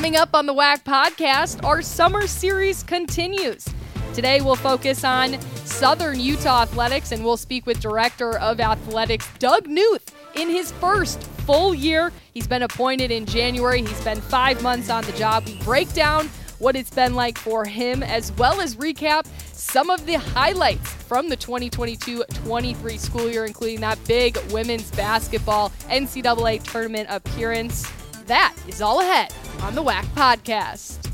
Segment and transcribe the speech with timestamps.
[0.00, 3.68] Coming up on the WAC podcast, our summer series continues.
[4.14, 9.68] Today, we'll focus on Southern Utah athletics and we'll speak with Director of Athletics Doug
[9.68, 12.12] Knuth in his first full year.
[12.32, 15.44] He's been appointed in January, he's been five months on the job.
[15.44, 16.28] We break down
[16.60, 21.28] what it's been like for him, as well as recap some of the highlights from
[21.28, 27.86] the 2022 23 school year, including that big women's basketball NCAA tournament appearance.
[28.30, 31.10] That is all ahead on the WAC podcast.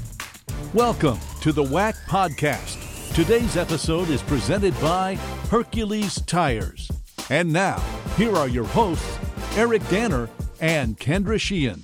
[0.74, 3.14] Welcome to the WAC podcast.
[3.14, 5.14] Today's episode is presented by
[5.48, 6.90] Hercules Tires.
[7.30, 7.78] And now,
[8.18, 9.18] here are your hosts,
[9.56, 10.28] Eric Danner
[10.60, 11.80] and Kendra Sheehan.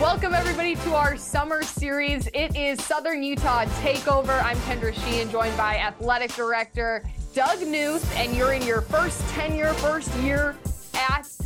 [0.00, 2.26] Welcome, everybody, to our summer series.
[2.28, 4.42] It is Southern Utah Takeover.
[4.42, 7.04] I'm Kendra Sheehan, joined by Athletic Director
[7.34, 10.63] Doug Knuth, and you're in your first tenure, first year at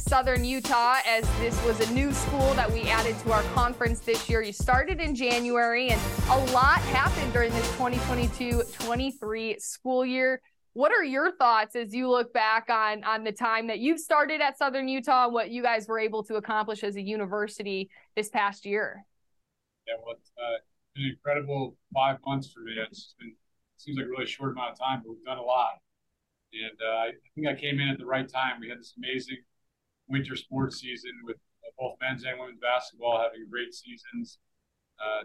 [0.08, 4.26] Southern Utah, as this was a new school that we added to our conference this
[4.26, 4.40] year.
[4.40, 6.00] You started in January, and
[6.30, 10.40] a lot happened during this 2022 23 school year.
[10.72, 14.40] What are your thoughts as you look back on on the time that you've started
[14.40, 18.30] at Southern Utah and what you guys were able to accomplish as a university this
[18.30, 19.04] past year?
[19.86, 22.72] Yeah, well, it's uh, been an incredible five months for me.
[22.90, 23.34] It's been
[23.76, 25.82] seems like a really short amount of time, but we've done a lot.
[26.54, 28.58] And uh, I think I came in at the right time.
[28.58, 29.36] We had this amazing
[30.08, 31.36] winter sports season with
[31.78, 34.38] both men's and women's basketball having great seasons.
[34.98, 35.24] Uh,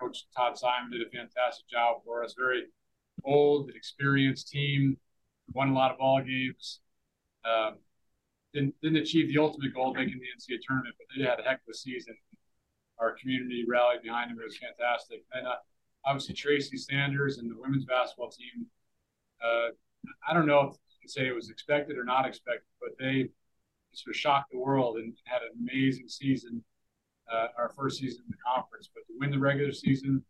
[0.00, 2.34] Coach Todd Simon did a fantastic job for us.
[2.36, 2.64] Very
[3.24, 4.96] old, experienced team,
[5.52, 6.80] won a lot of ball games.
[7.44, 7.76] Um,
[8.52, 11.56] didn't, didn't achieve the ultimate goal, making the NCAA tournament, but they had a heck
[11.56, 12.14] of a season.
[12.98, 14.38] Our community rallied behind them.
[14.40, 15.24] It was fantastic.
[15.32, 15.54] And uh,
[16.04, 18.66] obviously, Tracy Sanders and the women's basketball team.
[19.42, 19.70] Uh,
[20.28, 23.28] I don't know if you can say it was expected or not expected, but they
[23.92, 26.62] sort of shocked the world and had an amazing season.
[27.32, 30.22] Uh, our first season in the conference, but to win the regular season,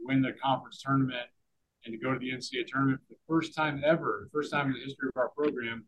[0.00, 1.26] win the conference tournament,
[1.84, 4.72] and to go to the NCAA tournament for the first time ever, first time in
[4.72, 5.84] the history of our program.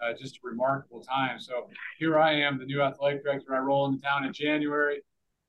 [0.00, 1.40] Uh, just a remarkable time.
[1.40, 3.54] So here I am, the new athletic director.
[3.54, 5.02] I roll into town in January,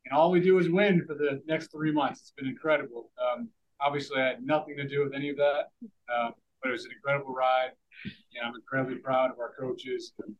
[0.05, 2.21] and all we do is win for the next three months.
[2.21, 3.11] It's been incredible.
[3.21, 3.49] Um,
[3.79, 6.91] obviously, I had nothing to do with any of that, um, but it was an
[6.91, 7.71] incredible ride,
[8.03, 10.35] and I'm incredibly proud of our coaches and,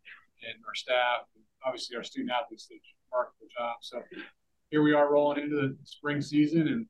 [0.48, 2.80] and our staff, and obviously our student athletes did a
[3.12, 3.78] remarkable job.
[3.82, 4.02] So
[4.70, 6.86] here we are rolling into the spring season, and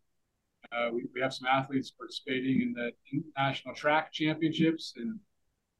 [0.71, 2.91] uh, we, we have some athletes participating in the
[3.37, 5.19] national track championships, and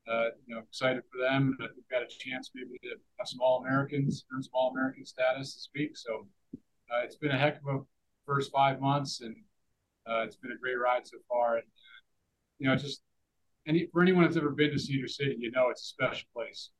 [0.10, 1.56] uh, you know, excited for them.
[1.60, 5.54] We've got a chance maybe to have some All Americans, earn some All American status
[5.54, 5.96] this week.
[5.96, 6.26] So
[6.56, 7.80] uh, it's been a heck of a
[8.26, 9.36] first five months, and
[10.10, 11.58] uh, it's been a great ride so far.
[11.58, 11.66] And
[12.58, 13.02] you know, just
[13.68, 16.72] any for anyone that's ever been to Cedar City, you know it's a special place.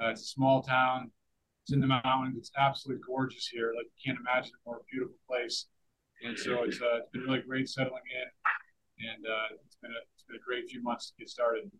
[0.00, 1.10] Uh, it's a small town.
[1.64, 2.36] It's in the mountains.
[2.38, 3.72] It's absolutely gorgeous here.
[3.76, 5.66] Like you can't imagine a more beautiful place.
[6.24, 10.02] And so it's uh, it's been really great settling in, and uh, it's been a
[10.14, 11.70] it's been a great few months to get started.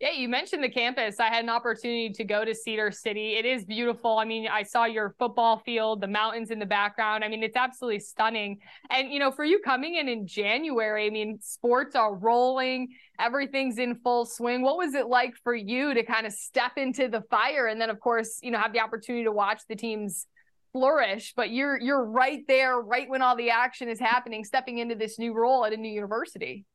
[0.00, 1.20] Yeah, you mentioned the campus.
[1.20, 3.36] I had an opportunity to go to Cedar City.
[3.36, 4.18] It is beautiful.
[4.18, 7.22] I mean, I saw your football field, the mountains in the background.
[7.22, 8.58] I mean, it's absolutely stunning.
[8.90, 12.88] And, you know, for you coming in in January, I mean, sports are rolling,
[13.20, 14.62] everything's in full swing.
[14.62, 17.88] What was it like for you to kind of step into the fire and then,
[17.88, 20.26] of course, you know, have the opportunity to watch the teams
[20.72, 24.96] flourish, but you're you're right there, right when all the action is happening, stepping into
[24.96, 26.66] this new role at a new university.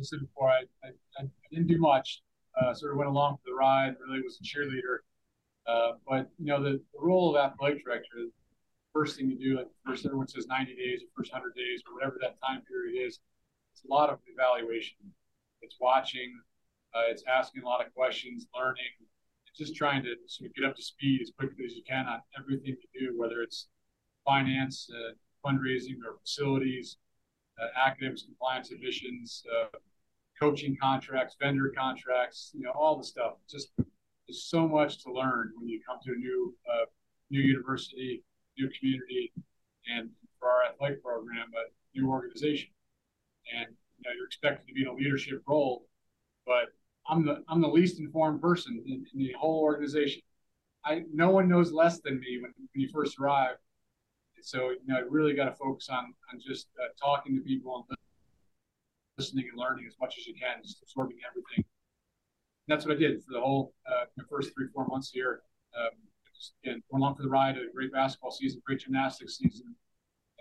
[0.00, 2.22] I said before, I, I, I didn't do much.
[2.60, 3.94] Uh, sort of went along for the ride.
[4.06, 4.98] Really was a cheerleader.
[5.66, 8.26] Uh, but you know, the, the, role of athletic director,
[8.92, 11.94] first thing you do, like first everyone says 90 days or first 100 days or
[11.94, 13.20] whatever that time period is,
[13.72, 14.96] it's a lot of evaluation.
[15.62, 16.40] It's watching.
[16.94, 18.90] Uh, it's asking a lot of questions, learning,
[19.56, 22.20] just trying to sort of get up to speed as quickly as you can on
[22.36, 23.68] everything you do, whether it's
[24.24, 25.12] finance, uh,
[25.46, 26.96] fundraising, or facilities,
[27.60, 29.68] uh, academics, compliance admissions, uh,
[30.40, 33.34] coaching contracts, vendor contracts, you know, all the stuff.
[33.48, 36.86] Just there's so much to learn when you come to a new uh,
[37.30, 38.22] new university,
[38.58, 39.32] new community,
[39.94, 42.70] and for our athletic program, a new organization.
[43.54, 43.68] And
[43.98, 45.86] you know, you're expected to be in a leadership role,
[46.46, 46.72] but
[47.08, 50.22] I'm the I'm the least informed person in, in the whole organization.
[50.84, 53.56] I no one knows less than me when, when you first arrive.
[54.42, 57.86] So you know, I really got to focus on on just uh, talking to people
[57.88, 57.98] and
[59.20, 61.60] listening and learning as much as you can, just absorbing everything.
[62.64, 65.42] And that's what I did for the whole uh, first three four months here.
[65.76, 65.92] Um,
[66.34, 69.76] just, again, going along for the ride, a great basketball season, great gymnastics season,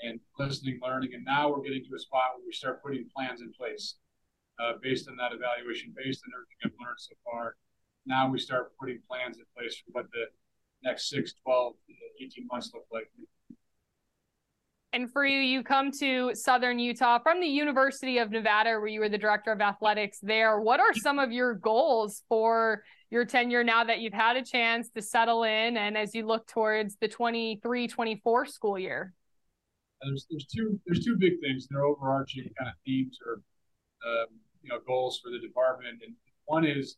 [0.01, 3.41] and listening, learning, and now we're getting to a spot where we start putting plans
[3.41, 3.95] in place
[4.63, 7.55] uh, based on that evaluation, based on everything I've learned so far.
[8.05, 10.25] Now we start putting plans in place for what the
[10.83, 11.73] next 6, 12,
[12.23, 13.11] 18 months look like.
[14.91, 18.99] And for you, you come to Southern Utah from the University of Nevada, where you
[18.99, 20.59] were the director of athletics there.
[20.59, 24.89] What are some of your goals for your tenure now that you've had a chance
[24.95, 29.13] to settle in and as you look towards the 23 24 school year?
[30.01, 31.67] There's, there's two there's two big things.
[31.69, 33.41] They're overarching kind of themes or
[34.07, 34.27] um,
[34.63, 36.15] you know goals for the department, and
[36.45, 36.95] one is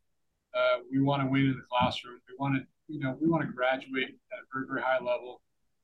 [0.56, 2.20] uh, we want to win in the classroom.
[2.30, 5.42] We want to you know we want to graduate at a very very high level.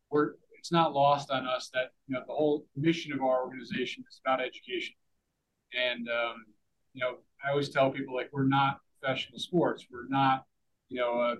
[0.09, 4.03] We're it's not lost on us that you know the whole mission of our organization
[4.09, 4.95] is about education,
[5.73, 6.45] and um,
[6.93, 9.85] you know I always tell people like we're not professional sports.
[9.91, 10.45] We're not
[10.89, 11.35] you know a,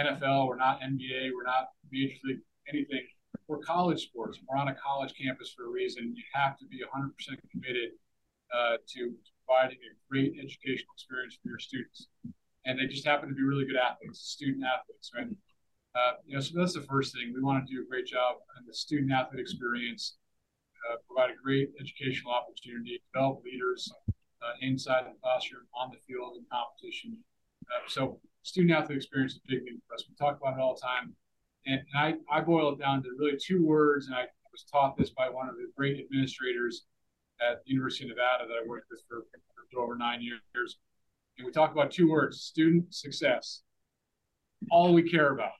[0.00, 0.48] a NFL.
[0.48, 1.30] We're not NBA.
[1.34, 3.06] We're not major league anything.
[3.48, 4.38] We're college sports.
[4.48, 6.14] We're on a college campus for a reason.
[6.16, 7.10] You have to be 100%
[7.50, 7.90] committed
[8.54, 9.12] uh, to
[9.46, 12.08] providing a great educational experience for your students.
[12.64, 15.26] And they just happen to be really good athletes, student athletes, right?
[15.94, 17.32] Uh, you know, so that's the first thing.
[17.34, 20.16] We want to do a great job on the student athlete experience,
[20.90, 23.92] uh, provide a great educational opportunity, develop leaders
[24.42, 27.16] uh, inside the classroom, on the field, in competition.
[27.70, 30.04] Uh, so, student athlete experience is a big thing for us.
[30.08, 31.14] We talk about it all the time.
[31.66, 34.96] And, and I, I boil it down to really two words, and I was taught
[34.96, 36.84] this by one of the great administrators
[37.40, 40.78] at the University of Nevada that I worked with for, for over nine years.
[41.38, 43.62] And we talk about two words student success.
[44.70, 45.52] All we care about.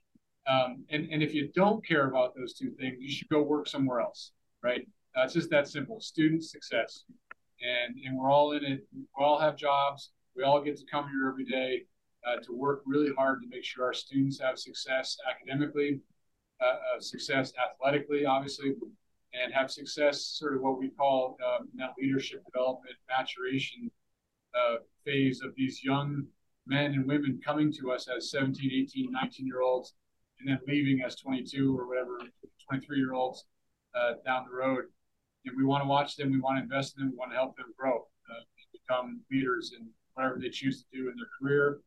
[0.47, 3.67] Um, and, and if you don't care about those two things, you should go work
[3.67, 4.33] somewhere else,
[4.63, 4.87] right?
[5.17, 7.05] Uh, it's just that simple student success.
[7.63, 8.87] And, and we're all in it.
[8.95, 10.11] We all have jobs.
[10.37, 11.85] We all get to come here every day
[12.27, 16.01] uh, to work really hard to make sure our students have success academically,
[16.61, 18.75] uh, uh success athletically, obviously,
[19.33, 23.91] and have success sort of what we call um, that leadership development maturation
[24.55, 26.25] uh, phase of these young
[26.67, 29.95] men and women coming to us as 17, 18, 19 year olds
[30.45, 32.19] and then leaving as 22 or whatever
[32.69, 33.45] 23 year olds
[33.95, 34.85] uh, down the road.
[35.47, 37.37] And we want to watch them, we want to invest in them, we want to
[37.37, 38.43] help them grow, uh,
[38.73, 41.81] become leaders in whatever they choose to do in their career,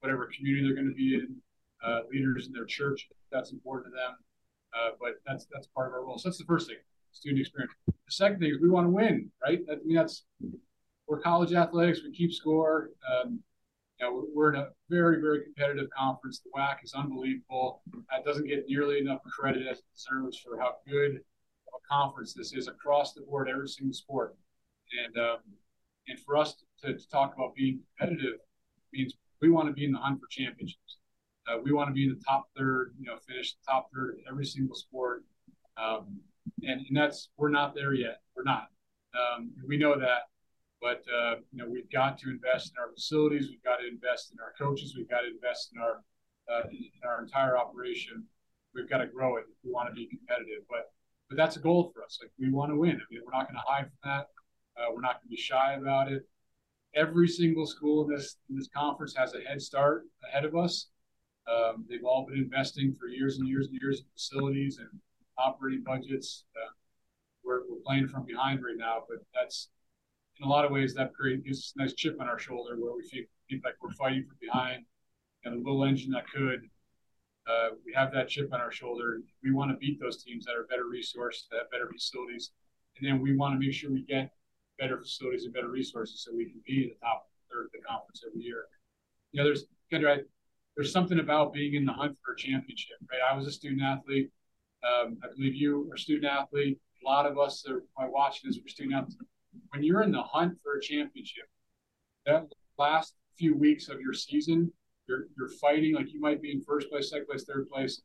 [0.00, 1.36] whatever community they're going to be in,
[1.84, 3.08] uh, leaders in their church.
[3.32, 4.16] That's important to them.
[4.72, 6.16] Uh, but that's that's part of our role.
[6.16, 6.76] So that's the first thing,
[7.10, 7.72] student experience.
[7.88, 9.58] The second thing is we want to win, right?
[9.68, 10.24] I mean, that's
[11.08, 12.02] we're college athletics.
[12.04, 12.90] We keep score.
[13.10, 13.40] Um,
[14.00, 16.40] you we're in a very, very competitive conference.
[16.40, 17.82] The WAC is unbelievable.
[18.10, 22.52] That doesn't get nearly enough credit as it deserves for how good a conference this
[22.52, 24.36] is across the board, every single sport.
[25.04, 25.38] And um,
[26.08, 28.40] and for us to, to, talk about being competitive
[28.92, 30.98] means we want to be in the hunt for championships.
[31.46, 34.16] Uh, we want to be in the top third, you know, finish the top third
[34.28, 35.24] every single sport.
[35.76, 36.20] Um,
[36.62, 38.20] and, and that's, we're not there yet.
[38.36, 38.68] We're not.
[39.14, 40.29] Um, we know that.
[40.80, 43.48] But uh, you know, we've got to invest in our facilities.
[43.48, 44.94] We've got to invest in our coaches.
[44.96, 46.02] We've got to invest in our
[46.50, 48.24] uh, in our entire operation.
[48.74, 50.62] We've got to grow it if we want to be competitive.
[50.68, 50.90] But
[51.28, 52.18] but that's a goal for us.
[52.20, 52.92] Like we want to win.
[52.92, 54.26] I mean, we're not going to hide from that.
[54.76, 56.22] Uh, we're not going to be shy about it.
[56.94, 60.88] Every single school in this in this conference has a head start ahead of us.
[61.46, 64.88] Um, they've all been investing for years and years and years in facilities and
[65.38, 66.44] operating budgets.
[66.56, 66.70] Uh,
[67.44, 69.68] we're, we're playing from behind right now, but that's
[70.40, 72.76] in a lot of ways that creates gives us a nice chip on our shoulder
[72.78, 74.84] where we feel, feel like we're fighting from behind
[75.44, 76.60] and a little engine that could.
[77.48, 79.20] Uh, we have that chip on our shoulder.
[79.42, 82.52] We want to beat those teams that are better resourced, that have better facilities,
[82.96, 84.30] and then we want to make sure we get
[84.78, 88.22] better facilities and better resources so we can be the top third of the conference
[88.26, 88.64] every year.
[89.32, 89.64] You know, there's
[90.76, 93.20] there's something about being in the hunt for a championship, right?
[93.30, 94.30] I was a student athlete.
[94.84, 96.78] Um, I believe you are a student athlete.
[97.04, 99.16] A lot of us are watching this are student athletes
[99.70, 101.44] when you're in the hunt for a championship,
[102.26, 102.46] that
[102.78, 104.72] last few weeks of your season,
[105.08, 108.00] you're you're fighting like you might be in first place, second place, third place,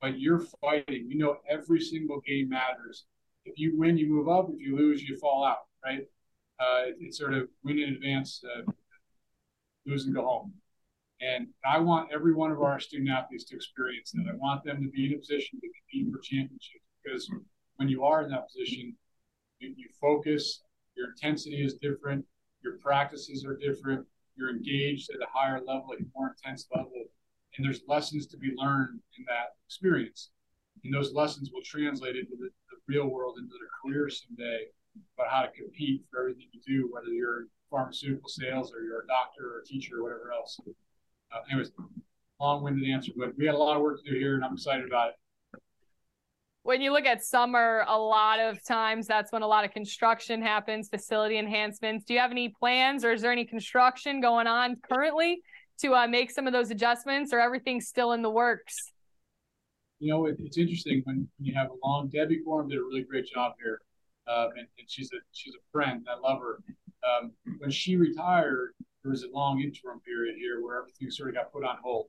[0.00, 1.06] but you're fighting.
[1.08, 3.04] You know every single game matters.
[3.44, 4.48] If you win, you move up.
[4.50, 5.66] If you lose, you fall out.
[5.84, 6.00] Right?
[6.60, 8.70] Uh, it, it's sort of win in advance, uh,
[9.86, 10.52] lose and go home.
[11.20, 14.26] And I want every one of our student athletes to experience that.
[14.30, 17.30] I want them to be in a position to compete for championships because
[17.76, 18.94] when you are in that position,
[19.58, 20.62] you, you focus
[20.98, 22.24] your intensity is different.
[22.62, 24.04] Your practices are different.
[24.36, 27.04] You're engaged at a higher level, at a more intense level.
[27.56, 30.30] And there's lessons to be learned in that experience.
[30.84, 34.66] And those lessons will translate into the, the real world, into the career someday
[35.16, 39.06] about how to compete for everything you do, whether you're pharmaceutical sales or you're a
[39.06, 40.58] doctor or a teacher or whatever else.
[41.32, 41.70] Uh, anyways,
[42.40, 44.54] long winded answer, but we had a lot of work to do here and I'm
[44.54, 45.14] excited about it
[46.68, 50.42] when you look at summer, a lot of times that's when a lot of construction
[50.42, 52.04] happens, facility enhancements.
[52.04, 55.40] Do you have any plans or is there any construction going on currently
[55.80, 58.92] to uh, make some of those adjustments or everything's still in the works?
[59.98, 62.08] you know, it, it's interesting when you have a long.
[62.08, 63.80] Debbie Corum did a really great job here,
[64.28, 66.06] um, and, and, she's a she's a friend.
[66.06, 66.60] I love her.
[67.02, 71.34] Um, when she retired, there was a long interim period here where everything sort of
[71.34, 72.08] got put on hold,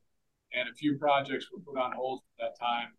[0.53, 2.89] and a few projects were put on hold at that time.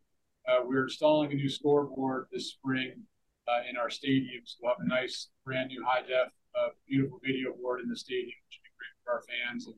[0.49, 3.03] Uh, we're installing a new scoreboard this spring
[3.49, 4.57] uh, in our stadiums.
[4.61, 8.39] We'll have a nice brand new high def, uh, beautiful video board in the stadium,
[8.47, 9.77] which will be great for our fans and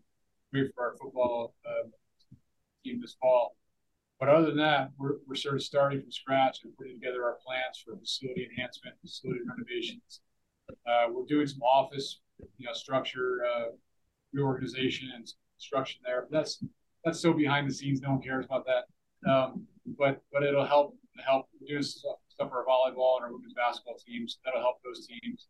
[0.52, 1.88] great for our football uh,
[2.84, 3.56] team this fall.
[4.20, 7.38] But other than that, we're, we're sort of starting from scratch and putting together our
[7.44, 10.20] plans for facility enhancement, facility renovations.
[10.86, 12.20] Uh, we're doing some office,
[12.58, 13.64] you know, structure uh,
[14.32, 15.26] reorganization and
[15.58, 16.22] construction there.
[16.22, 16.64] But that's
[17.04, 18.00] that's so behind the scenes.
[18.00, 18.84] No one cares about that.
[19.28, 19.66] Um,
[19.98, 21.46] but but it'll help help.
[21.80, 24.38] Stuff, stuff for our volleyball and our women's basketball teams.
[24.44, 25.46] That'll help those teams.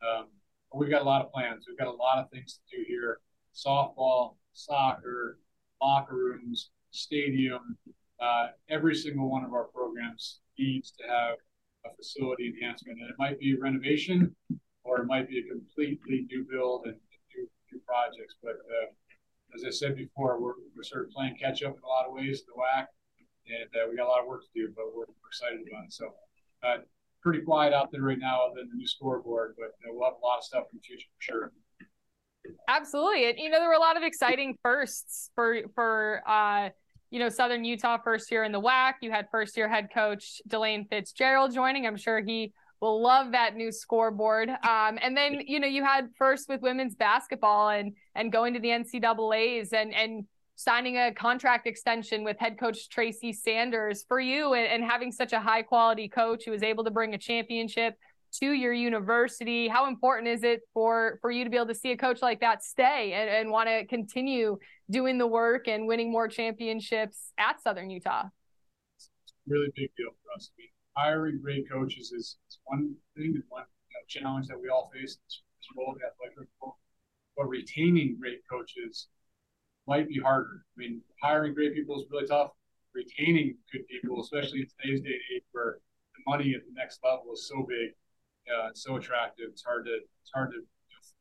[0.00, 0.28] Um,
[0.74, 1.66] we've got a lot of plans.
[1.68, 3.20] We've got a lot of things to do here:
[3.54, 5.38] softball, soccer,
[5.82, 7.76] locker rooms, stadium,
[8.20, 11.36] uh, every single one of our programs needs to have
[11.86, 14.34] a facility enhancement, and it might be renovation,
[14.84, 16.96] or it might be a completely new build and
[17.34, 18.36] new, new projects.
[18.42, 18.92] But uh,
[19.54, 22.12] as I said before, we're, we're sort of playing catch up in a lot of
[22.12, 22.86] ways, the WAC,
[23.46, 25.92] and uh, we got a lot of work to do, but we're, excited about it.
[25.92, 26.10] So,
[26.64, 26.78] uh,
[27.22, 30.26] pretty quiet out there right now, than the new scoreboard, but uh, we'll have a
[30.26, 31.52] lot of stuff in the future for sure.
[32.68, 36.70] Absolutely, and you know there were a lot of exciting firsts for for uh,
[37.10, 38.94] you know, Southern Utah first year in the WAC.
[39.02, 41.86] You had first year head coach Delane Fitzgerald joining.
[41.86, 44.48] I'm sure he will love that new scoreboard.
[44.48, 48.60] Um, and then, you know, you had first with women's basketball and and going to
[48.60, 50.24] the NCAA's and and
[50.60, 55.32] signing a contract extension with head coach Tracy Sanders for you and, and having such
[55.32, 57.94] a high quality coach who was able to bring a championship
[58.40, 59.68] to your university.
[59.68, 62.40] How important is it for for you to be able to see a coach like
[62.40, 64.58] that stay and, and want to continue
[64.90, 68.24] doing the work and winning more championships at southern utah?
[69.48, 70.50] Really big deal for us.
[70.52, 74.60] I mean, hiring great coaches is, is one thing and one you know, challenge that
[74.60, 75.18] we all face
[75.76, 79.08] role of athletic but retaining great coaches
[79.92, 82.50] might be harder i mean hiring great people is really tough
[82.94, 85.78] retaining good people especially in today's day and age where
[86.14, 87.90] the money at the next level is so big
[88.50, 89.46] uh, so attractive.
[89.50, 90.60] It's hard to it's hard to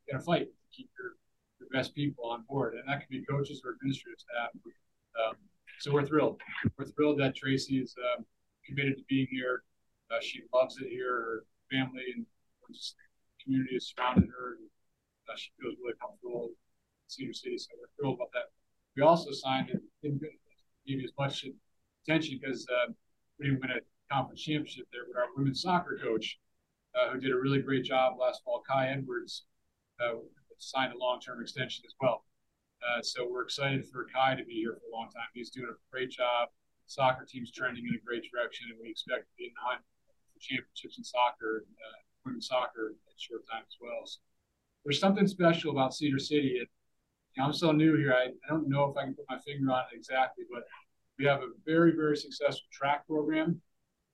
[0.09, 1.13] get a fight to keep your,
[1.59, 4.49] your best people on board, and that can be coaches or administrative staff.
[5.19, 5.35] Um,
[5.79, 6.39] so we're thrilled.
[6.77, 8.25] We're thrilled that Tracy is um,
[8.65, 9.63] committed to being here.
[10.11, 11.13] Uh, she loves it here.
[11.13, 12.25] Her family and
[12.73, 12.95] just
[13.43, 14.57] community has surrounded her.
[14.57, 14.69] And,
[15.29, 16.55] uh, she feels really comfortable in
[17.07, 18.49] Cedar City, so we're thrilled about that.
[18.99, 21.45] We also signed it didn't give you as much
[22.03, 22.91] attention because uh,
[23.39, 26.37] we didn't win a conference championship there, but our women's soccer coach
[26.99, 28.61] uh, who did a really great job last fall.
[28.67, 29.45] Kai Edwards
[30.03, 30.19] uh,
[30.57, 32.25] signed a long-term extension as well.
[32.83, 35.31] Uh, so we're excited for Kai to be here for a long time.
[35.33, 36.49] He's doing a great job.
[36.87, 39.79] Soccer team's trending in a great direction, and we expect to be in the hunt
[40.33, 44.03] for championships in soccer, uh, women's soccer at short time as well.
[44.03, 44.19] So
[44.83, 46.59] there's something special about Cedar City.
[47.39, 48.13] I'm so new here.
[48.13, 50.63] I, I don't know if I can put my finger on it exactly, but
[51.17, 53.61] we have a very, very successful track program.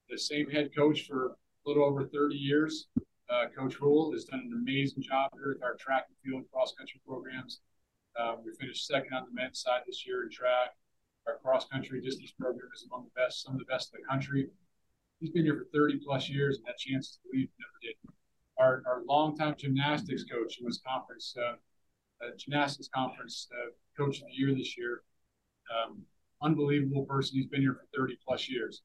[0.09, 2.87] The same head coach for a little over 30 years.
[3.29, 6.73] Uh, Coach Houle has done an amazing job here with our track and field cross
[6.77, 7.61] country programs.
[8.19, 10.75] Uh, we finished second on the men's side this year in track.
[11.27, 14.07] Our cross country distance program is among the best, some of the best in the
[14.07, 14.47] country.
[15.19, 17.95] He's been here for 30 plus years and had chances to leave, never did.
[18.57, 21.55] Our, our longtime gymnastics coach was conference, uh, uh,
[22.37, 23.47] gymnastics conference
[23.97, 25.01] coach of the year this year.
[25.73, 26.03] Um,
[26.41, 27.37] unbelievable person.
[27.37, 28.81] He's been here for 30 plus years.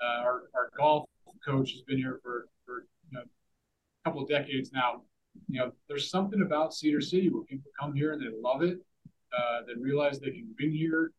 [0.00, 1.08] Uh, our, our golf
[1.44, 5.02] coach has been here for, for you know, a couple of decades now.
[5.48, 8.78] You know, there's something about Cedar City where people come here and they love it.
[9.36, 11.10] Uh, they realize they can win here,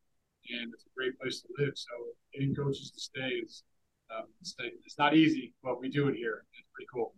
[0.52, 1.74] and it's a great place to live.
[1.76, 1.90] So
[2.34, 3.64] getting coaches to stay is
[4.16, 6.46] um, stay, it's not easy, but we do it here.
[6.54, 7.14] It's pretty cool.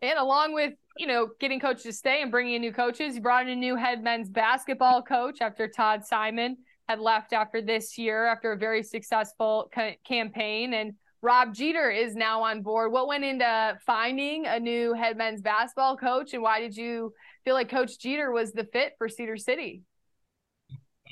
[0.00, 3.20] And along with you know getting coaches to stay and bringing in new coaches, you
[3.20, 7.98] brought in a new head men's basketball coach after Todd Simon had left after this
[7.98, 12.92] year after a very successful ca- campaign and Rob Jeter is now on board.
[12.92, 17.12] What went into finding a new head men's basketball coach, and why did you
[17.44, 19.82] feel like Coach Jeter was the fit for Cedar City?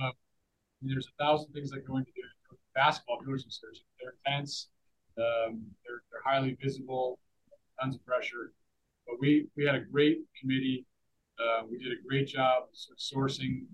[0.00, 0.10] Uh,
[0.80, 2.12] there's a thousand things that go into
[2.50, 3.78] the basketball search.
[4.00, 4.68] They're intense.
[5.18, 7.18] Um, they're, they're highly visible,
[7.80, 8.52] tons of pressure.
[9.06, 10.86] But we we had a great committee.
[11.38, 12.64] Uh, we did a great job
[12.98, 13.66] sourcing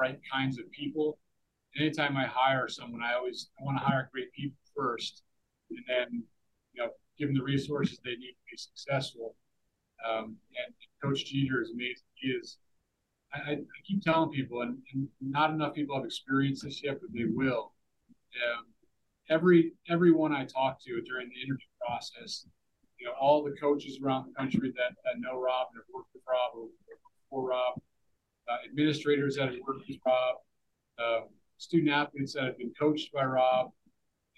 [0.00, 1.18] right kinds of people.
[1.78, 5.22] Anytime I hire someone, I always I want to hire great people first
[5.70, 6.22] and then
[6.74, 9.34] you know give them the resources they need to be successful.
[10.06, 12.04] Um, and Coach Jeter is amazing.
[12.14, 12.58] He is.
[13.32, 17.12] I, I keep telling people, and, and, not enough people have experienced this yet, but
[17.12, 17.72] they will.
[18.36, 18.66] Um,
[19.30, 22.46] every everyone I talked to during the interview process,
[22.98, 26.08] you know, all the coaches around the country that, that know Rob and have worked
[26.14, 26.68] with Rob or
[27.30, 27.80] for Rob,
[28.48, 30.36] uh, administrators that have worked with Rob,
[30.98, 31.26] uh,
[31.58, 33.72] student athletes that have been coached by Rob,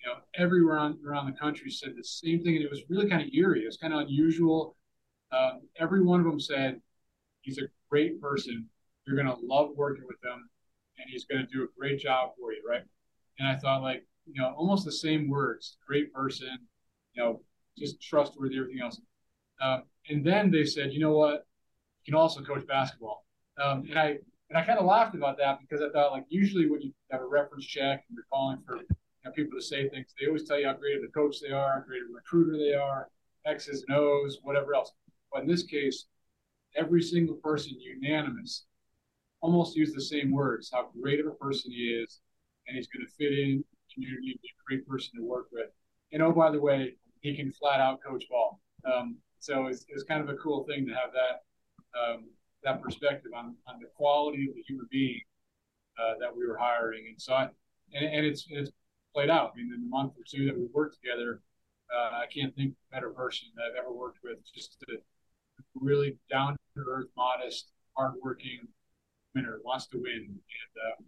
[0.02, 3.08] you know, everywhere around, around the country said the same thing, and it was really
[3.08, 3.62] kind of eerie.
[3.62, 4.76] It was kind of unusual.
[5.32, 6.80] Um, every one of them said
[7.42, 8.66] he's a great person.
[9.06, 10.48] You're going to love working with him,
[10.98, 12.82] and he's going to do a great job for you, right?
[13.38, 16.58] And I thought, like, you know, almost the same words: great person,
[17.14, 17.40] you know,
[17.78, 19.00] just trustworthy, everything else.
[19.60, 21.46] Um, and then they said, you know what?
[22.04, 23.24] You can also coach basketball.
[23.62, 24.18] Um, and I
[24.50, 27.20] and I kind of laughed about that because I thought, like, usually when you have
[27.20, 28.84] a reference check and you're calling for you
[29.24, 31.52] know, people to say things, they always tell you how great of a coach they
[31.52, 33.08] are, how great of a recruiter they are,
[33.44, 34.92] X's and O's, whatever else.
[35.30, 36.06] But in this case,
[36.74, 38.64] every single person unanimous
[39.40, 42.20] almost used the same words, how great of a person he is,
[42.66, 45.68] and he's going to fit in the community, be a great person to work with.
[46.12, 48.60] And oh, by the way, he can flat out coach ball.
[48.84, 51.42] Um, so it's, it's kind of a cool thing to have that
[51.98, 52.24] um,
[52.64, 55.20] that perspective on, on the quality of the human being
[55.98, 57.04] uh, that we were hiring.
[57.08, 57.48] And so I,
[57.94, 58.70] and, and it's it's
[59.14, 59.52] played out.
[59.54, 61.40] I mean, in the month or two that we worked together,
[61.94, 64.38] uh, I can't think of a better person that I've ever worked with.
[64.54, 64.96] Just a
[65.74, 68.60] really down to earth, modest, hardworking
[69.34, 70.26] winner, wants to win.
[70.26, 71.04] And uh,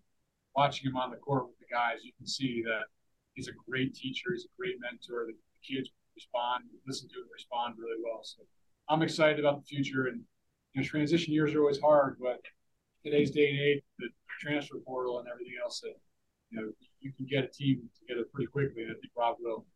[0.55, 2.85] watching him on the court with the guys, you can see that
[3.35, 4.31] he's a great teacher.
[4.33, 5.27] He's a great mentor.
[5.27, 8.21] The, the kids respond, listen to him, respond really well.
[8.23, 8.43] So
[8.89, 10.07] I'm excited about the future.
[10.07, 10.23] And
[10.75, 12.41] you know, transition years are always hard, but
[13.05, 14.09] today's day and age, the
[14.41, 15.95] transfer portal and everything else, that
[16.51, 18.83] you know, you can get a team together pretty quickly.
[18.83, 19.67] And I think Rob will.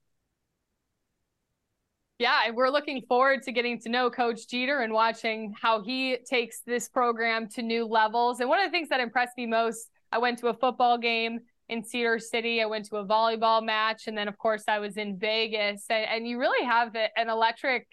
[2.19, 6.17] Yeah, and we're looking forward to getting to know Coach Jeter and watching how he
[6.29, 8.39] takes this program to new levels.
[8.39, 11.41] And one of the things that impressed me most, I went to a football game
[11.69, 12.63] in Cedar City.
[12.63, 15.85] I went to a volleyball match, and then of course I was in Vegas.
[15.91, 17.87] And, and you really have an electric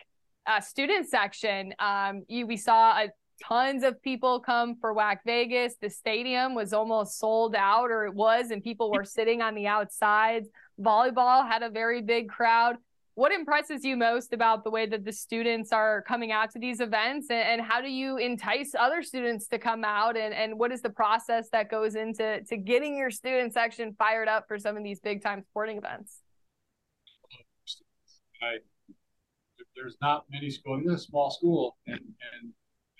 [0.47, 1.73] uh, student section.
[1.79, 3.09] Um, you we saw a,
[3.41, 5.75] tons of people come for WAC Vegas.
[5.81, 9.67] The stadium was almost sold out, or it was, and people were sitting on the
[9.67, 10.49] outsides.
[10.79, 12.77] Volleyball had a very big crowd.
[13.15, 16.79] What impresses you most about the way that the students are coming out to these
[16.79, 20.15] events, and, and how do you entice other students to come out?
[20.15, 24.29] And, and what is the process that goes into to getting your student section fired
[24.29, 26.19] up for some of these big time sporting events?
[28.41, 28.57] I
[29.75, 30.81] there's not many schools.
[30.85, 32.53] It's a small school, and, and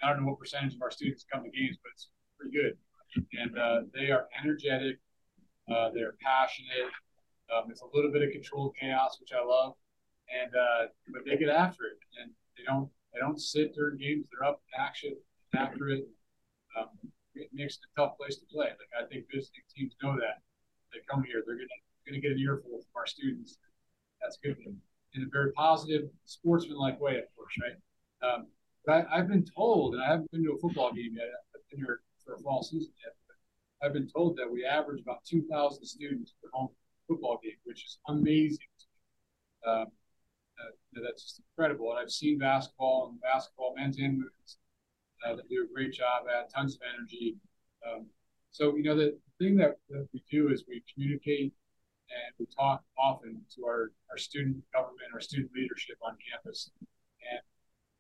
[0.04, 2.78] I don't know what percentage of our students come to games, but it's pretty good.
[3.34, 5.00] And uh, they are energetic.
[5.70, 6.90] Uh, they're passionate.
[7.54, 9.74] Um, it's a little bit of controlled chaos, which I love.
[10.32, 14.26] And uh, but they get after it, and they don't they don't sit during games.
[14.32, 15.16] They're up action
[15.56, 16.08] after it.
[16.80, 16.88] Um,
[17.36, 18.68] it makes it a tough place to play.
[18.68, 20.42] Like I think visiting teams know that.
[20.94, 23.58] They come here, they're gonna gonna get an earful from our students.
[24.22, 24.58] That's good
[25.14, 28.34] in a very positive, sportsmanlike way, of course, right?
[28.34, 28.48] Um,
[28.86, 31.28] but I, have been told, and I haven't been to a football game yet.
[31.54, 33.14] I've been here for a fall season yet.
[33.28, 36.70] But I've been told that we average about 2,000 students per home
[37.08, 38.60] football game, which is amazing.
[39.66, 39.88] Um,
[40.62, 41.92] uh, that's just incredible.
[41.92, 44.58] And I've seen basketball and basketball men's and women's
[45.26, 47.38] uh, that do a great job at tons of energy.
[47.86, 48.08] Um,
[48.52, 51.54] so you know the thing that, that we do is we communicate
[52.12, 56.70] and we talk often to our, our student government, our student leadership on campus.
[57.32, 57.40] And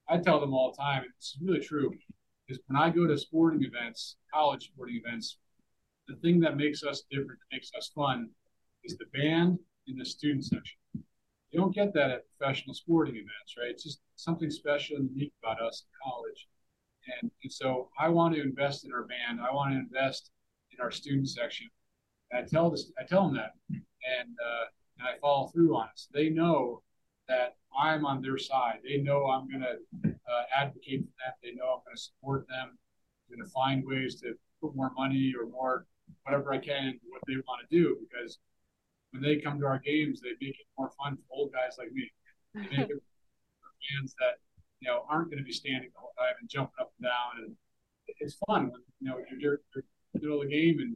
[0.10, 1.94] I tell them all the time, and it's really true,
[2.50, 5.38] is when I go to sporting events, college sporting events,
[6.08, 8.30] the thing that makes us different, that makes us fun,
[8.84, 10.78] is the band in the student section.
[11.52, 13.70] You don't get that at professional sporting events, right?
[13.70, 16.48] It's just something special and unique about us in college.
[17.22, 19.42] And, and so I want to invest in our band.
[19.42, 20.32] I want to invest
[20.72, 21.68] in our student section.
[22.32, 24.66] And I tell this, I tell them that, and uh,
[25.00, 25.92] and I follow through on it.
[25.96, 26.82] So they know
[27.28, 28.80] that I'm on their side.
[28.84, 31.34] They know I'm going to uh, advocate for them.
[31.44, 32.78] They know I'm going to support them.
[32.78, 35.86] I'm going to find ways to put more money or more
[36.24, 38.38] whatever I can into what they want to do because
[39.12, 41.92] when they come to our games, they make it more fun for old guys like
[41.92, 42.10] me.
[42.56, 43.04] They make it
[43.60, 44.40] for fans that
[44.80, 47.10] you know aren't going to be standing all the whole time and jumping up and
[47.10, 47.56] down, and
[48.20, 50.96] it's fun when you know you're, you're in the middle of the game and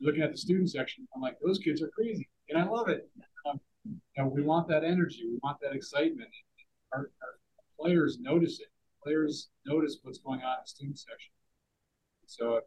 [0.00, 1.06] looking at the student section.
[1.14, 3.08] I'm like, those kids are crazy and I love it.
[3.48, 6.28] Um, you know, we want that energy, we want that excitement.
[6.92, 7.34] Our, our
[7.78, 8.68] players notice it.
[9.02, 11.32] Players notice what's going on in the student section.
[12.26, 12.60] So,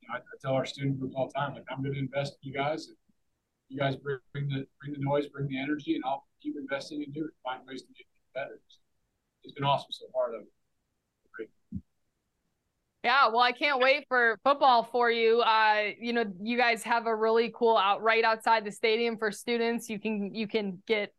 [0.00, 2.00] you know, I, I, tell our student group all the time, like, I'm going to
[2.00, 2.88] invest in you guys.
[3.68, 7.12] You guys bring, the bring the noise, bring the energy, and I'll keep investing and
[7.12, 7.28] do.
[7.44, 8.60] Find ways to it better.
[9.44, 10.44] It's been awesome so far, though.
[13.04, 15.40] Yeah, well, I can't wait for football for you.
[15.40, 19.30] Uh, you know, you guys have a really cool out right outside the stadium for
[19.30, 19.88] students.
[19.88, 21.14] You can you can get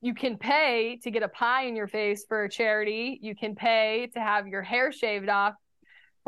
[0.00, 3.18] you can pay to get a pie in your face for a charity.
[3.20, 5.54] You can pay to have your hair shaved off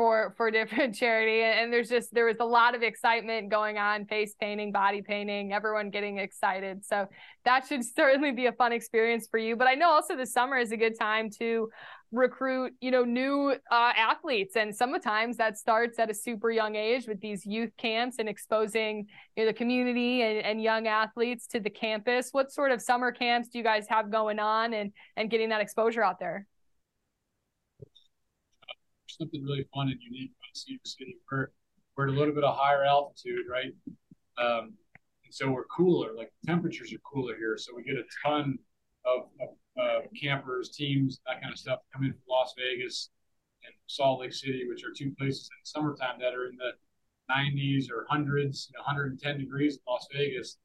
[0.01, 1.43] for for different charity.
[1.43, 5.53] And there's just there was a lot of excitement going on face painting body painting
[5.53, 6.83] everyone getting excited.
[6.83, 7.07] So
[7.45, 9.55] that should certainly be a fun experience for you.
[9.55, 11.69] But i know also the summer is a good time to
[12.11, 14.55] recruit you know new uh, athletes.
[14.55, 19.05] And sometimes that starts at a super young age with these youth camps and exposing
[19.35, 22.29] you know, the community and, and young athletes to the campus.
[22.31, 25.61] What sort of summer camps do you guys have going on and and getting that
[25.61, 26.47] exposure out there
[29.17, 31.17] something really fun and unique Cedar City.
[31.31, 31.47] We're
[31.95, 33.73] we're at a little bit of higher altitude, right?
[34.37, 34.73] Um,
[35.25, 36.13] and so we're cooler.
[36.15, 38.57] Like temperatures are cooler here, so we get a ton
[39.05, 39.49] of, of
[39.81, 43.09] uh, campers, teams, that kind of stuff come in from Las Vegas
[43.65, 46.71] and Salt Lake City, which are two places in summertime that are in the
[47.31, 50.57] 90s or hundreds, you know, 110 degrees in Las Vegas,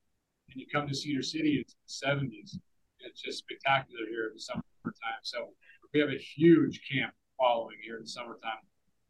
[0.51, 2.59] and you come to Cedar City, it's the 70s.
[3.01, 5.21] It's just spectacular here in the summertime.
[5.23, 5.51] So
[5.93, 8.65] we have a huge camp following here in the summertime.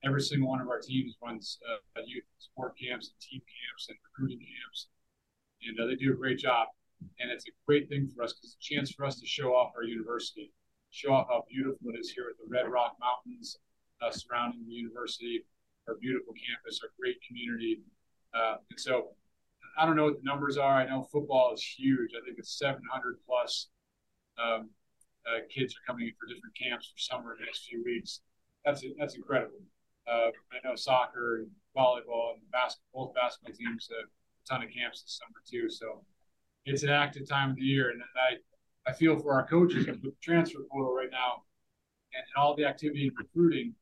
[0.04, 3.98] Every single one of our teams runs uh, youth sport camps and team camps and
[4.04, 4.88] recruiting camps,
[5.66, 6.68] and uh, they do a great job.
[7.20, 9.54] And it's a great thing for us because it's a chance for us to show
[9.54, 10.52] off our university,
[10.90, 13.58] show off how beautiful it is here at the Red Rock Mountains
[14.00, 15.44] uh, surrounding the university,
[15.88, 17.80] our beautiful campus, our great community.
[18.34, 19.08] Uh, and so
[19.78, 20.74] I don't know what the numbers are.
[20.74, 22.12] I know football is huge.
[22.16, 23.68] I think it's 700 plus
[24.42, 24.70] um,
[25.26, 28.20] uh, kids are coming in for different camps for summer in the next few weeks.
[28.64, 29.58] That's that's incredible.
[30.06, 34.72] Uh, I know soccer and volleyball and basketball, both basketball teams have a ton of
[34.72, 35.68] camps this summer too.
[35.68, 36.04] So
[36.64, 40.02] it's an active time of the year, and I I feel for our coaches with
[40.02, 41.42] the transfer portal right now,
[42.14, 43.74] and, and all the activity in recruiting.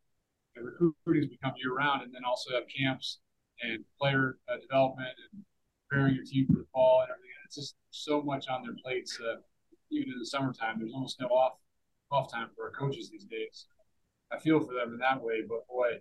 [0.56, 3.18] The recruiting has become year round, and then also have camps
[3.60, 5.42] and player uh, development and
[5.88, 7.34] preparing your team for the fall and everything.
[7.44, 9.18] It's just so much on their plates.
[9.20, 9.36] Uh,
[9.90, 11.54] even in the summertime, there's almost no off
[12.10, 13.66] off time for our coaches these days.
[14.32, 16.00] I feel for them in that way, but boy,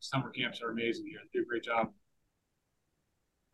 [0.00, 1.18] summer camps are amazing here.
[1.22, 1.90] They do a great job.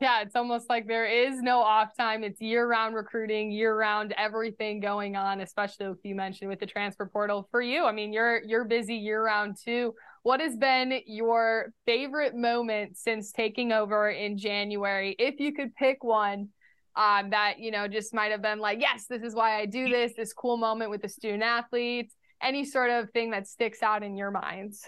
[0.01, 2.25] Yeah, it's almost like there is no off time.
[2.25, 6.67] It's year round recruiting, year round everything going on, especially if you mentioned with the
[6.67, 7.47] transfer portal.
[7.53, 9.95] For you, I mean, you're you're busy year round too.
[10.25, 15.15] What has been your favorite moment since taking over in January?
[15.21, 16.49] If you could pick one,
[16.97, 19.89] um, that you know just might have been like yes this is why i do
[19.89, 24.03] this this cool moment with the student athletes any sort of thing that sticks out
[24.03, 24.85] in your minds.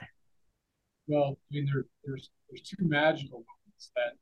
[1.07, 4.17] Well i mean there, there's there's two magical moments that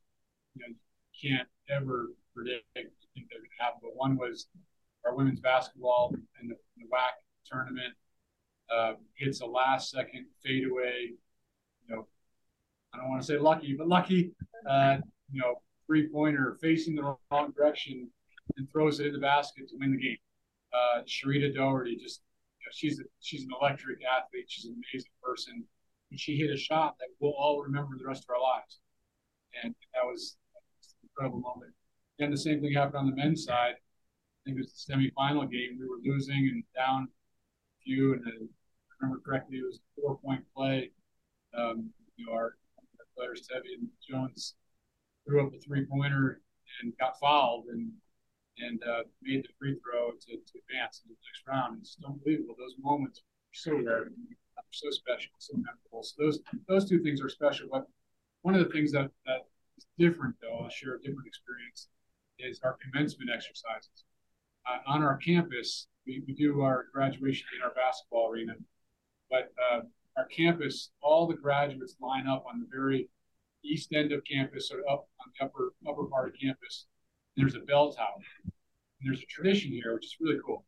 [0.55, 4.47] you know you can't ever predict you think they're going to happen but one was
[5.05, 7.11] our women's basketball in the, in the WAC
[7.45, 7.93] tournament.
[8.73, 11.09] Uh, hits a last second fadeaway
[11.87, 12.07] you know
[12.93, 14.31] i don't want to say lucky but lucky
[14.67, 14.97] uh,
[15.31, 18.09] you know three pointer facing the wrong direction
[18.57, 20.17] and throws it in the basket to win the game.
[20.73, 22.21] Uh, Cherita Daugherty, just
[22.59, 24.45] you know, she's a, she's an electric athlete.
[24.47, 25.63] She's an amazing person,
[26.11, 28.79] and she hit a shot that we'll all remember the rest of our lives.
[29.63, 31.73] And that was, that was an incredible moment.
[32.19, 33.75] And the same thing happened on the men's side.
[33.75, 35.77] I think it was the semifinal game.
[35.79, 38.31] We were losing and down a few, and I
[38.99, 40.91] remember correctly, it was a four point play.
[41.57, 42.55] Um, you know, our,
[43.15, 44.55] players, Tevian Jones,
[45.25, 46.41] threw up a three pointer
[46.81, 47.91] and got fouled and
[48.59, 51.79] and uh, made the free throw to, to advance into the next round.
[51.81, 52.55] It's unbelievable.
[52.57, 56.03] Those moments are so rare, are so special, so memorable.
[56.03, 57.67] So those those two things are special.
[57.71, 57.87] But
[58.43, 61.87] one of the things that that is different, though, I'll share a different experience,
[62.39, 64.05] is our commencement exercises.
[64.69, 68.53] Uh, on our campus, we, we do our graduation in our basketball arena,
[69.29, 69.81] but uh,
[70.15, 73.09] our campus, all the graduates line up on the very
[73.63, 76.85] east end of campus, or up on the upper upper part of campus.
[77.35, 78.07] There's a bell tower.
[78.43, 78.53] And
[79.01, 80.65] there's a tradition here, which is really cool.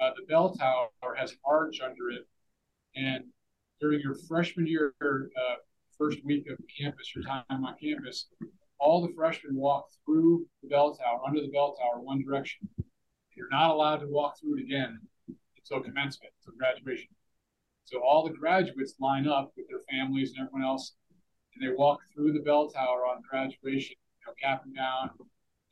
[0.00, 2.26] Uh, the bell tower has an arch under it,
[2.94, 3.24] and
[3.80, 5.56] during your freshman year, uh,
[5.98, 8.26] first week of campus, your time on campus,
[8.78, 12.68] all the freshmen walk through the bell tower, under the bell tower, one direction.
[13.34, 14.98] You're not allowed to walk through it again
[15.58, 17.08] until commencement, until graduation.
[17.84, 20.94] So all the graduates line up with their families and everyone else
[21.56, 25.10] and they walk through the bell tower on graduation, you know, cap and down,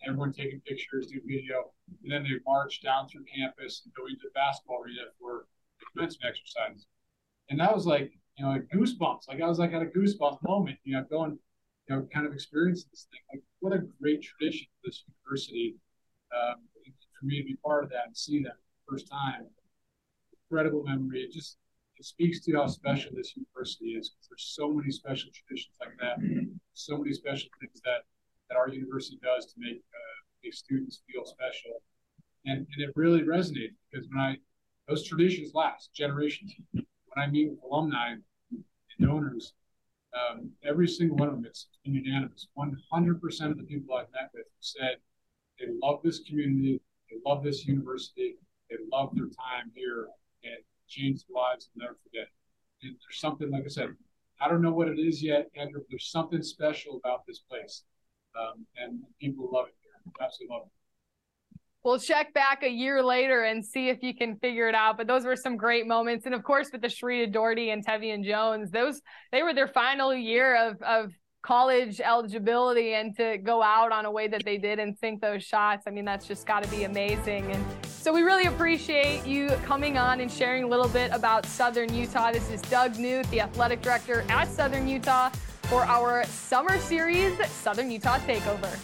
[0.07, 4.21] everyone taking pictures, do video, and then they march down through campus and go into
[4.23, 5.47] the basketball arena for
[5.93, 6.87] commencement exercises.
[7.51, 9.29] And that was like, you know, like goosebumps.
[9.29, 11.39] Like I was like at a goosebump moment, you know, going,
[11.89, 13.21] you know, kind of experiencing this thing.
[13.33, 15.77] Like what a great tradition for this university.
[16.35, 16.57] Um,
[17.25, 18.57] for me to be part of that and see that
[18.89, 19.47] first time.
[20.51, 21.21] Incredible memory.
[21.21, 21.57] It just
[21.97, 25.97] it speaks to how special this university is because there's so many special traditions like
[26.01, 26.17] that,
[26.75, 28.03] so many special things that
[28.49, 31.83] that our university does to make uh, make students feel special,
[32.47, 34.37] and and it really resonates because when I
[34.89, 36.55] those traditions last generations.
[36.73, 36.85] When
[37.17, 38.15] I meet with alumni
[38.51, 38.65] and
[39.01, 39.55] donors,
[40.15, 41.51] um, every single one of them,
[41.85, 42.49] been unanimous.
[42.57, 44.97] 100% of the people I've met with said
[45.59, 46.81] they love this community,
[47.11, 48.37] they love this university,
[48.71, 50.09] they love their time here,
[50.43, 50.57] and
[50.89, 52.29] changed lives and never forget.
[52.83, 53.89] And there's something, like I said,
[54.41, 57.85] I don't know what it is yet, Andrew, but there's something special about this place.
[58.39, 59.93] Um, and people love it here.
[60.21, 60.73] Absolutely love it.
[61.85, 64.97] We'll check back a year later and see if you can figure it out.
[64.97, 66.25] But those were some great moments.
[66.25, 70.15] And of course, with the Cherita Daugherty and Tevian Jones, those they were their final
[70.15, 74.79] year of of college eligibility and to go out on a way that they did
[74.79, 75.85] and sink those shots.
[75.87, 77.53] I mean, that's just got to be amazing.
[77.53, 77.65] And
[78.05, 82.33] so we really appreciate you coming on and sharing a little bit about Southern Utah.
[82.33, 85.31] This is Doug Knuth, the athletic director at Southern Utah,
[85.63, 88.77] for our summer series, Southern Utah Takeover.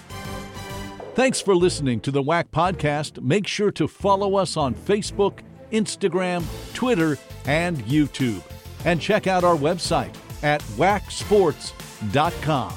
[1.14, 3.20] Thanks for listening to the WAC podcast.
[3.20, 8.42] Make sure to follow us on Facebook, Instagram, Twitter, and YouTube.
[8.86, 12.72] And check out our website at wacsports.com.